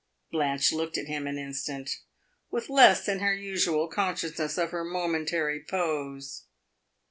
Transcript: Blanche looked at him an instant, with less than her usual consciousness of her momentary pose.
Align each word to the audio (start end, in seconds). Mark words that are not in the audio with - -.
Blanche 0.31 0.73
looked 0.73 0.97
at 0.97 1.05
him 1.05 1.27
an 1.27 1.37
instant, 1.37 1.99
with 2.49 2.71
less 2.71 3.05
than 3.05 3.19
her 3.19 3.35
usual 3.35 3.87
consciousness 3.87 4.57
of 4.57 4.71
her 4.71 4.83
momentary 4.83 5.63
pose. 5.63 6.47